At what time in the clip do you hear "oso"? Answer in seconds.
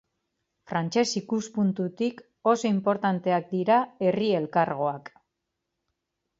2.53-2.69